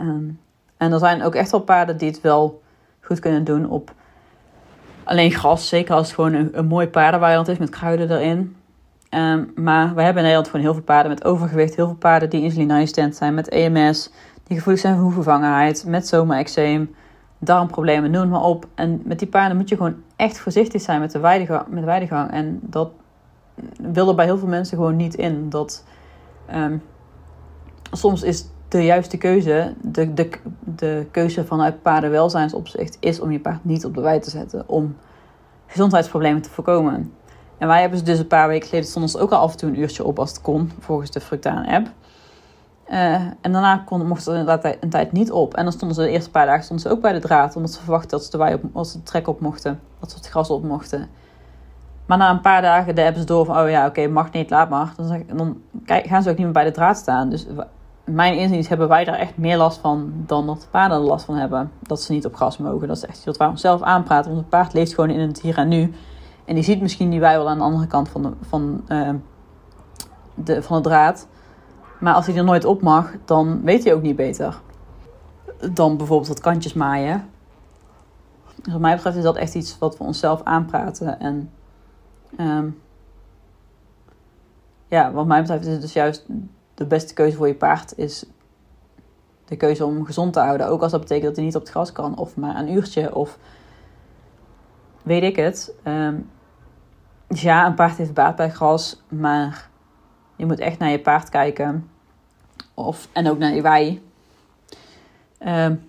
Um, 0.00 0.38
en 0.76 0.92
er 0.92 0.98
zijn 0.98 1.22
ook 1.22 1.34
echt 1.34 1.50
wel 1.50 1.60
paarden 1.60 1.96
die 1.96 2.10
het 2.10 2.20
wel 2.20 2.62
goed 3.00 3.18
kunnen 3.18 3.44
doen 3.44 3.68
op 3.70 3.94
alleen 5.04 5.30
gras. 5.30 5.68
Zeker 5.68 5.94
als 5.94 6.06
het 6.06 6.14
gewoon 6.14 6.32
een, 6.32 6.58
een 6.58 6.66
mooi 6.66 6.88
paardenweiland 6.88 7.48
is 7.48 7.58
met 7.58 7.70
kruiden 7.70 8.10
erin. 8.10 8.56
Um, 9.10 9.52
maar 9.54 9.94
we 9.94 10.02
hebben 10.02 10.22
in 10.22 10.28
Nederland 10.28 10.46
gewoon 10.46 10.62
heel 10.64 10.74
veel 10.74 10.82
paarden 10.82 11.10
met 11.10 11.24
overgewicht. 11.24 11.76
Heel 11.76 11.86
veel 11.86 11.96
paarden 11.96 12.30
die 12.30 12.42
insulineresistent 12.42 13.16
zijn 13.16 13.34
met 13.34 13.48
EMS. 13.48 14.10
Die 14.44 14.56
gevoelig 14.56 14.80
zijn 14.80 14.94
voor 14.94 15.02
hoevervangenheid. 15.02 15.84
Met 15.86 16.08
zomerexeem. 16.08 16.94
Darmproblemen, 17.38 18.10
noem 18.10 18.28
maar 18.28 18.42
op. 18.42 18.66
En 18.74 19.02
met 19.04 19.18
die 19.18 19.28
paarden 19.28 19.56
moet 19.56 19.68
je 19.68 19.76
gewoon 19.76 19.96
echt 20.16 20.38
voorzichtig 20.38 20.80
zijn 20.80 21.00
met 21.00 21.12
de 21.12 21.18
weidegang. 21.18 21.66
Met 21.68 21.80
de 21.80 21.86
weidegang. 21.86 22.30
En 22.30 22.58
dat 22.62 22.90
wil 23.76 24.08
er 24.08 24.14
bij 24.14 24.24
heel 24.24 24.38
veel 24.38 24.48
mensen 24.48 24.76
gewoon 24.76 24.96
niet 24.96 25.14
in. 25.14 25.50
Dat 25.50 25.84
um, 26.54 26.82
soms 27.92 28.22
is 28.22 28.46
de 28.78 28.84
juiste 28.84 29.16
keuze, 29.16 29.74
de, 29.82 30.14
de, 30.14 30.30
de 30.64 31.06
keuze 31.10 31.44
vanuit 31.44 31.82
paardenwelzijnsopzicht, 31.82 32.96
is 33.00 33.20
om 33.20 33.30
je 33.30 33.40
paard 33.40 33.64
niet 33.64 33.84
op 33.84 33.94
de 33.94 34.00
wei 34.00 34.20
te 34.20 34.30
zetten. 34.30 34.68
Om 34.68 34.96
gezondheidsproblemen 35.66 36.42
te 36.42 36.50
voorkomen. 36.50 37.12
En 37.58 37.68
wij 37.68 37.80
hebben 37.80 37.98
ze 37.98 38.04
dus 38.04 38.18
een 38.18 38.26
paar 38.26 38.48
weken 38.48 38.68
geleden 38.68 38.88
stonden 38.88 39.10
ze 39.10 39.18
ook 39.18 39.30
al 39.30 39.38
af 39.38 39.52
en 39.52 39.58
toe 39.58 39.68
een 39.68 39.78
uurtje 39.78 40.04
op 40.04 40.18
als 40.18 40.30
het 40.30 40.40
kon, 40.40 40.70
volgens 40.78 41.10
de 41.10 41.20
Fructaan-app. 41.20 41.88
Uh, 42.88 43.14
en 43.14 43.52
daarna 43.52 43.82
kon, 43.86 44.06
mochten 44.06 44.32
ze 44.32 44.38
inderdaad 44.38 44.76
een 44.80 44.90
tijd 44.90 45.12
niet 45.12 45.32
op. 45.32 45.54
En 45.54 45.62
dan 45.62 45.72
stonden 45.72 45.96
ze 45.96 46.02
de 46.02 46.10
eerste 46.10 46.30
paar 46.30 46.46
dagen 46.46 46.64
stonden 46.64 46.86
ze 46.86 46.92
ook 46.92 47.00
bij 47.00 47.12
de 47.12 47.20
draad, 47.20 47.56
omdat 47.56 47.72
ze 47.72 47.80
verwachten 47.80 48.10
dat 48.10 48.24
ze 48.24 48.30
de 48.30 48.38
wei 48.38 48.54
op, 48.54 48.62
als 48.72 48.92
de 48.92 49.02
trek 49.02 49.28
op 49.28 49.40
mochten, 49.40 49.80
dat 50.00 50.10
ze 50.10 50.16
het 50.16 50.28
gras 50.28 50.50
op 50.50 50.64
mochten. 50.64 51.08
Maar 52.06 52.18
na 52.18 52.30
een 52.30 52.40
paar 52.40 52.62
dagen 52.62 52.96
hebben 52.96 53.20
ze 53.20 53.26
door 53.26 53.44
van, 53.44 53.58
oh 53.58 53.70
ja, 53.70 53.86
oké, 53.86 54.06
mag 54.06 54.32
niet, 54.32 54.50
laat 54.50 54.68
maar. 54.68 54.92
Dan, 54.96 55.24
dan 55.26 55.56
gaan 55.86 56.22
ze 56.22 56.30
ook 56.30 56.36
niet 56.36 56.44
meer 56.44 56.54
bij 56.54 56.64
de 56.64 56.70
draad 56.70 56.96
staan. 56.96 57.30
Dus 57.30 57.46
mijn 58.04 58.38
inziens 58.38 58.68
hebben 58.68 58.88
wij 58.88 59.04
daar 59.04 59.18
echt 59.18 59.36
meer 59.36 59.56
last 59.56 59.78
van 59.78 60.12
dan 60.26 60.46
dat 60.46 60.60
de 60.60 60.66
paarden 60.70 60.98
er 60.98 61.04
last 61.04 61.24
van 61.24 61.36
hebben. 61.36 61.70
Dat 61.82 62.02
ze 62.02 62.12
niet 62.12 62.26
op 62.26 62.36
gras 62.36 62.58
mogen. 62.58 62.88
Dat 62.88 62.96
is 62.96 63.04
echt 63.04 63.16
iets 63.16 63.24
wat 63.24 63.36
wij 63.36 63.48
onszelf 63.48 63.82
aanpraten. 63.82 64.30
Want 64.30 64.40
het 64.40 64.50
paard 64.50 64.72
leeft 64.72 64.94
gewoon 64.94 65.10
in 65.10 65.20
het 65.20 65.40
hier 65.40 65.58
en 65.58 65.68
nu. 65.68 65.92
En 66.44 66.54
die 66.54 66.64
ziet 66.64 66.80
misschien 66.80 67.10
die 67.10 67.20
wij 67.20 67.36
wel 67.36 67.48
aan 67.48 67.58
de 67.58 67.64
andere 67.64 67.86
kant 67.86 68.08
van 68.08 68.22
de, 68.22 68.32
van, 68.40 68.84
uh, 68.88 69.10
de, 70.34 70.62
van 70.62 70.76
de 70.76 70.88
draad. 70.88 71.26
Maar 72.00 72.14
als 72.14 72.26
hij 72.26 72.36
er 72.36 72.44
nooit 72.44 72.64
op 72.64 72.82
mag, 72.82 73.12
dan 73.24 73.62
weet 73.62 73.84
hij 73.84 73.94
ook 73.94 74.02
niet 74.02 74.16
beter. 74.16 74.60
Dan 75.72 75.96
bijvoorbeeld 75.96 76.28
wat 76.28 76.40
kantjes 76.40 76.72
maaien. 76.72 77.28
Dus 78.62 78.72
wat 78.72 78.82
mij 78.82 78.94
betreft 78.94 79.16
is 79.16 79.22
dat 79.22 79.36
echt 79.36 79.54
iets 79.54 79.78
wat 79.78 79.98
we 79.98 80.04
onszelf 80.04 80.42
aanpraten. 80.42 81.20
En 81.20 81.50
um, 82.38 82.80
ja, 84.88 85.12
wat 85.12 85.26
mij 85.26 85.40
betreft 85.40 85.66
is 85.66 85.72
het 85.72 85.80
dus 85.80 85.92
juist 85.92 86.26
de 86.74 86.86
beste 86.86 87.14
keuze 87.14 87.36
voor 87.36 87.46
je 87.46 87.54
paard 87.54 87.98
is 87.98 88.24
de 89.44 89.56
keuze 89.56 89.84
om 89.84 90.04
gezond 90.04 90.32
te 90.32 90.40
houden. 90.40 90.68
Ook 90.68 90.82
als 90.82 90.90
dat 90.90 91.00
betekent 91.00 91.26
dat 91.26 91.36
hij 91.36 91.44
niet 91.44 91.54
op 91.54 91.60
het 91.60 91.70
gras 91.70 91.92
kan, 91.92 92.18
of 92.18 92.36
maar 92.36 92.56
een 92.56 92.72
uurtje, 92.72 93.14
of 93.14 93.38
weet 95.02 95.22
ik 95.22 95.36
het. 95.36 95.74
Dus 97.26 97.42
ja, 97.42 97.66
een 97.66 97.74
paard 97.74 97.96
heeft 97.96 98.14
baat 98.14 98.36
bij 98.36 98.50
gras, 98.50 99.02
maar 99.08 99.68
je 100.36 100.46
moet 100.46 100.58
echt 100.58 100.78
naar 100.78 100.90
je 100.90 101.00
paard 101.00 101.28
kijken. 101.28 101.90
Of, 102.74 103.08
en 103.12 103.30
ook 103.30 103.38
naar 103.38 103.54
je 103.54 103.62
wei. 103.62 104.02
Um, 105.46 105.88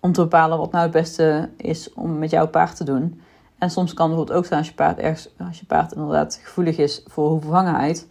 om 0.00 0.12
te 0.12 0.20
bepalen 0.20 0.58
wat 0.58 0.70
nou 0.70 0.82
het 0.82 0.92
beste 0.92 1.50
is 1.56 1.92
om 1.92 2.18
met 2.18 2.30
jouw 2.30 2.48
paard 2.48 2.76
te 2.76 2.84
doen. 2.84 3.20
En 3.58 3.70
soms 3.70 3.94
kan 3.94 4.06
het 4.06 4.16
bijvoorbeeld 4.16 4.38
ook 4.38 4.46
zijn 4.46 4.58
als 4.58 4.68
je 4.68 4.74
paard, 4.74 4.98
ergens, 4.98 5.28
als 5.38 5.58
je 5.58 5.66
paard 5.66 5.92
inderdaad 5.92 6.40
gevoelig 6.42 6.78
is 6.78 7.02
voor 7.06 7.28
hoevervangenheid 7.28 8.08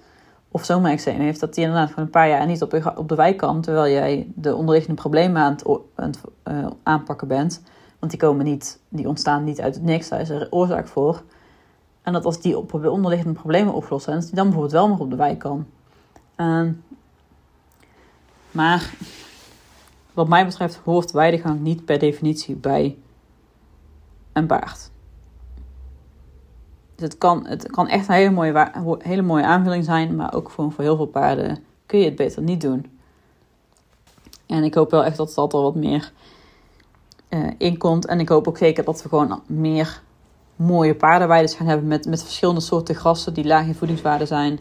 of 0.51 0.65
zomerexeem 0.65 1.19
heeft, 1.19 1.39
dat 1.39 1.53
die 1.53 1.63
inderdaad 1.63 1.89
gewoon 1.89 2.05
een 2.05 2.11
paar 2.11 2.29
jaar 2.29 2.45
niet 2.45 2.61
op, 2.61 2.93
op 2.95 3.09
de 3.09 3.15
wijk 3.15 3.37
kan, 3.37 3.61
terwijl 3.61 3.93
jij 3.93 4.27
de 4.35 4.55
onderliggende 4.55 5.01
problemen 5.01 5.41
aan 5.41 5.51
het, 5.51 5.65
aan 5.95 6.11
uh, 6.47 6.67
aanpakken 6.83 7.27
bent. 7.27 7.61
Want 7.99 8.11
die 8.11 8.21
komen 8.21 8.45
niet, 8.45 8.79
die 8.89 9.07
ontstaan 9.07 9.43
niet 9.43 9.61
uit 9.61 9.75
het 9.75 9.83
niks, 9.83 10.09
daar 10.09 10.21
is 10.21 10.29
er 10.29 10.47
oorzaak 10.49 10.87
voor. 10.87 11.23
En 12.01 12.13
dat 12.13 12.25
als 12.25 12.41
die 12.41 12.57
op 12.57 12.73
onderliggende 12.73 13.39
problemen 13.39 13.73
opgelost 13.73 14.05
zijn, 14.05 14.19
die 14.19 14.35
dan 14.35 14.43
bijvoorbeeld 14.43 14.73
wel 14.73 14.87
nog 14.87 14.99
op 14.99 15.09
de 15.09 15.15
wijk 15.15 15.39
kan. 15.39 15.65
Uh, 16.37 16.67
maar 18.51 18.93
wat 20.13 20.27
mij 20.27 20.45
betreft 20.45 20.75
hoort 20.83 21.11
weidegang 21.11 21.59
niet 21.59 21.85
per 21.85 21.99
definitie 21.99 22.55
bij 22.55 22.97
een 24.33 24.47
paard. 24.47 24.90
Dus 27.01 27.09
het 27.09 27.19
kan, 27.19 27.45
het 27.45 27.71
kan 27.71 27.87
echt 27.87 28.07
een 28.07 28.13
hele 28.13 28.31
mooie, 28.31 28.71
hele 28.99 29.21
mooie 29.21 29.43
aanvulling 29.43 29.85
zijn, 29.85 30.15
maar 30.15 30.33
ook 30.33 30.49
voor, 30.49 30.71
voor 30.71 30.83
heel 30.83 30.95
veel 30.95 31.05
paarden 31.05 31.63
kun 31.85 31.99
je 31.99 32.05
het 32.05 32.15
beter 32.15 32.41
niet 32.41 32.61
doen. 32.61 32.99
En 34.45 34.63
ik 34.63 34.73
hoop 34.73 34.91
wel 34.91 35.03
echt 35.03 35.17
dat 35.17 35.33
dat 35.33 35.53
er 35.53 35.61
wat 35.61 35.75
meer 35.75 36.11
uh, 37.29 37.51
in 37.57 37.77
komt. 37.77 38.05
En 38.05 38.19
ik 38.19 38.29
hoop 38.29 38.47
ook 38.47 38.57
zeker 38.57 38.83
dat 38.83 39.03
we 39.03 39.09
gewoon 39.09 39.41
meer 39.45 40.01
mooie 40.55 40.95
paardenweiden 40.95 41.55
gaan 41.55 41.67
hebben 41.67 41.87
met, 41.87 42.05
met 42.05 42.23
verschillende 42.23 42.61
soorten 42.61 42.95
grassen 42.95 43.33
die 43.33 43.45
laag 43.45 43.65
in 43.65 43.75
voedingswaarde 43.75 44.25
zijn. 44.25 44.59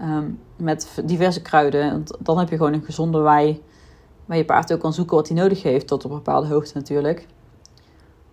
Um, 0.00 0.40
met 0.56 1.02
diverse 1.04 1.42
kruiden. 1.42 1.90
Want 1.90 2.16
dan 2.18 2.38
heb 2.38 2.48
je 2.48 2.56
gewoon 2.56 2.72
een 2.72 2.84
gezonde 2.84 3.18
wei 3.18 3.62
waar 4.26 4.36
je 4.36 4.44
paard 4.44 4.72
ook 4.72 4.80
kan 4.80 4.92
zoeken 4.92 5.16
wat 5.16 5.28
hij 5.28 5.36
nodig 5.36 5.62
heeft, 5.62 5.86
tot 5.86 6.04
op 6.04 6.10
een 6.10 6.16
bepaalde 6.16 6.46
hoogte 6.48 6.78
natuurlijk. 6.78 7.26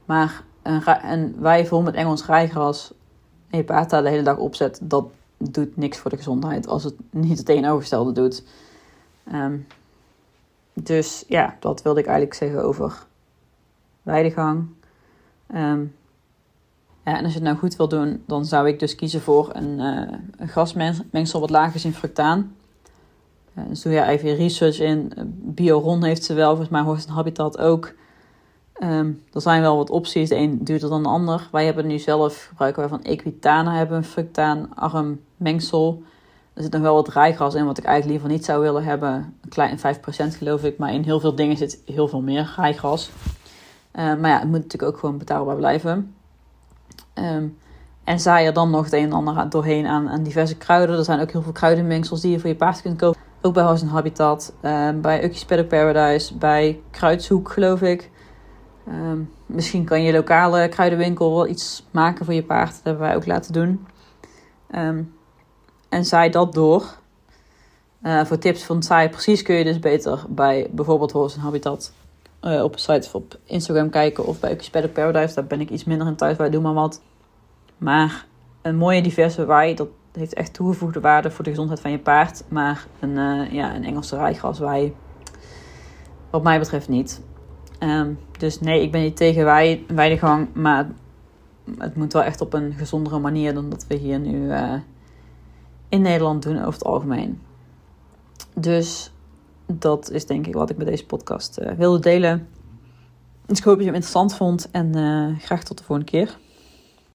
Maar 0.06 0.44
een, 0.64 0.82
een 1.12 1.36
wei 1.40 1.68
vol 1.68 1.82
met 1.82 1.96
Engels 1.96 2.26
rijgras 2.26 2.94
je 3.50 3.64
de 3.88 4.10
hele 4.10 4.24
dag 4.24 4.38
opzet, 4.38 4.80
dat 4.82 5.06
doet 5.38 5.78
niks 5.78 5.98
voor 5.98 6.12
de 6.12 6.18
gezondheid 6.18 6.68
als 6.68 6.84
het 6.84 6.96
niet 7.10 7.38
het 7.38 7.46
tegenovergestelde 7.46 8.12
doet. 8.12 8.44
Um, 9.34 9.68
dus 10.74 11.24
ja, 11.28 11.58
dat 11.60 11.82
wilde 11.82 12.00
ik 12.00 12.06
eigenlijk 12.06 12.38
zeggen 12.38 12.64
over 12.64 13.06
weidegang. 14.04 14.68
Um, 15.56 15.96
ja, 17.06 17.18
en 17.18 17.24
als 17.24 17.34
je 17.34 17.40
het 17.40 17.48
nou 17.48 17.58
goed 17.58 17.76
wil 17.76 17.88
doen, 17.88 18.24
dan 18.28 18.46
zou 18.46 18.68
ik 18.68 18.80
dus 18.80 18.96
kiezen 18.96 19.22
voor 19.22 19.50
een, 19.54 19.80
uh, 19.80 20.18
een 20.38 20.50
wat 21.40 21.50
lager 21.50 21.76
is 21.76 21.86
in 21.86 21.94
fructaan. 21.94 22.56
Uh, 23.54 23.64
dus 23.68 23.82
doe 23.82 23.94
je 23.94 24.04
even 24.04 24.36
research 24.36 24.80
in. 24.80 25.14
Bioron 25.42 26.04
heeft 26.04 26.24
ze 26.24 26.34
wel, 26.34 26.50
volgens 26.50 26.70
mij 26.70 26.82
hoort 26.82 27.06
een 27.06 27.14
habitat 27.14 27.58
ook. 27.58 27.94
Um, 28.84 29.24
er 29.34 29.42
zijn 29.42 29.62
wel 29.62 29.78
wat 29.78 29.90
opties. 29.90 30.30
De 30.30 30.36
een 30.36 30.64
duurder 30.64 30.90
dan 30.90 31.04
de 31.04 31.10
ander. 31.10 31.48
Wij 31.52 31.66
hebben 31.66 31.88
nu 31.88 32.00
zelf, 32.00 32.46
gebruiken 32.50 32.82
wij 32.82 32.90
van 32.90 33.04
Equitana, 33.04 33.74
hebben 33.74 33.98
een 33.98 34.04
fructaan-arm 34.04 35.20
mengsel. 35.38 36.04
Er 36.54 36.64
zit 36.64 36.72
nog 36.72 36.82
wel 36.82 36.94
wat 36.94 37.08
rijgras 37.08 37.56
in, 37.56 37.66
wat 37.66 37.78
ik 37.78 37.84
eigenlijk 37.84 38.14
liever 38.14 38.38
niet 38.38 38.46
zou 38.46 38.62
willen 38.62 38.84
hebben. 38.84 39.34
Een 39.42 39.50
klein 39.50 39.78
5% 39.78 39.82
geloof 40.38 40.64
ik, 40.64 40.78
maar 40.78 40.94
in 40.94 41.04
heel 41.04 41.20
veel 41.20 41.36
dingen 41.36 41.58
zit 41.58 41.82
heel 41.86 42.08
veel 42.08 42.22
meer 42.22 42.54
rijgras. 42.56 43.12
Uh, 43.94 44.16
maar 44.16 44.30
ja, 44.30 44.40
het 44.40 44.50
moet 44.50 44.62
natuurlijk 44.62 44.92
ook 44.92 45.00
gewoon 45.00 45.18
betaalbaar 45.18 45.56
blijven. 45.56 46.16
Um, 47.14 47.58
en 48.04 48.20
zaai 48.20 48.46
er 48.46 48.54
dan 48.54 48.70
nog 48.70 48.84
het 48.84 48.94
een 48.94 49.04
en 49.04 49.14
ander 49.14 49.50
doorheen 49.50 49.86
aan, 49.88 50.10
aan, 50.10 50.24
diverse 50.24 50.58
kruiden. 50.58 50.98
Er 50.98 51.04
zijn 51.04 51.20
ook 51.20 51.32
heel 51.32 51.42
veel 51.42 51.52
kruidenmengsels 51.52 52.22
die 52.22 52.32
je 52.32 52.40
voor 52.40 52.50
je 52.50 52.56
paard 52.56 52.82
kunt 52.82 52.98
kopen. 52.98 53.22
Ook 53.42 53.54
bij 53.54 53.64
House 53.64 53.86
Habitat, 53.86 54.54
bij 55.02 55.24
Ukkies 55.24 55.46
Paddock 55.46 55.68
Paradise, 55.68 56.38
bij 56.38 56.80
Kruidshoek 56.92 57.52
geloof 57.52 57.82
ik. 57.82 58.12
Um, 58.88 59.32
misschien 59.46 59.86
kan 59.86 60.02
je 60.02 60.14
lokale 60.14 60.68
kruidenwinkel 60.68 61.36
wel 61.36 61.48
iets 61.48 61.86
maken 61.92 62.26
voor 62.26 62.34
je 62.34 62.44
paard. 62.44 62.72
Dat 62.72 62.84
hebben 62.84 63.04
wij 63.04 63.16
ook 63.16 63.26
laten 63.26 63.54
doen. 63.54 63.86
Um, 64.76 65.14
en 65.90 66.06
zaai 66.06 66.30
dat 66.30 66.54
door. 66.54 66.84
Uh, 68.02 68.26
voor 68.26 68.38
tips 68.38 68.64
van 68.64 68.84
saai 68.84 69.10
precies 69.10 69.42
kun 69.42 69.56
je 69.56 69.64
dus 69.64 69.80
beter 69.80 70.26
bij 70.30 70.68
bijvoorbeeld 70.72 71.12
Horse 71.12 71.40
Habitat 71.40 71.94
uh, 72.42 72.64
op 72.64 72.74
een 72.74 72.80
site 72.80 73.08
of 73.08 73.16
op 73.16 73.40
Instagram 73.44 73.90
kijken 73.90 74.26
of 74.26 74.40
bij 74.40 74.52
Ukkies 74.52 74.70
Paddock 74.70 74.94
Paradise. 74.94 75.36
Daar 75.36 75.46
ben 75.46 75.62
ik 75.62 75.70
iets 75.70 75.84
minder 75.84 76.08
in 76.08 76.16
thuis, 76.16 76.38
wij 76.38 76.50
doen 76.50 76.62
maar 76.62 76.74
wat. 76.74 77.02
Maar 77.78 78.26
een 78.62 78.76
mooie 78.76 79.02
diverse 79.02 79.46
wei, 79.46 79.76
dat 79.76 79.88
heeft 80.12 80.34
echt 80.34 80.54
toegevoegde 80.54 81.00
waarde 81.00 81.32
voor 81.32 81.44
de 81.44 81.50
gezondheid 81.50 81.80
van 81.80 81.92
je 81.92 82.00
paard. 82.00 82.44
Maar 82.48 82.88
een, 83.00 83.18
uh, 83.18 83.52
ja, 83.52 83.76
een 83.76 83.84
Engelse 83.84 84.18
rijgraswei, 84.18 84.96
wat 86.30 86.44
mij 86.44 86.60
betreft 86.60 86.88
niet. 86.88 87.22
Um, 87.80 88.20
dus 88.38 88.60
nee, 88.60 88.82
ik 88.82 88.92
ben 88.92 89.02
niet 89.02 89.16
tegen 89.18 89.46
wei, 89.46 89.86
weidegang, 89.88 90.48
maar 90.54 90.88
het 91.78 91.96
moet 91.96 92.14
wel 92.14 92.24
echt 92.24 92.42
op 92.42 92.54
een 92.54 92.74
gezondere 92.74 93.20
manier 93.20 93.54
dan 93.54 93.70
dat 93.70 93.86
we 93.88 93.96
hier 93.96 94.20
nu 94.20 94.48
uh, 94.48 94.74
in 95.90 96.02
Nederland 96.02 96.44
doen 96.44 96.60
over 96.60 96.74
het 96.74 96.84
algemeen. 96.84 97.42
Dus 98.54 99.12
dat 99.66 100.12
is 100.12 100.26
denk 100.26 100.48
ik 100.48 100.54
wat 100.54 100.70
ik 100.70 100.78
met 100.78 100.88
deze 100.88 101.06
podcast 101.06 101.60
uh, 101.60 101.72
wilde 101.72 102.00
delen. 102.00 102.48
Dus 103.46 103.58
ik 103.58 103.64
hoop 103.64 103.76
dat 103.76 103.84
je 103.84 103.92
hem 103.92 104.02
interessant 104.02 104.36
vond 104.36 104.72
en 104.72 104.98
uh, 104.98 105.40
graag 105.40 105.64
tot 105.64 105.78
de 105.78 105.84
volgende 105.84 106.12
keer. 106.12 106.38